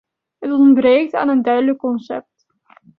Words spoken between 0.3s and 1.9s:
Het ontbreekt aan een duidelijk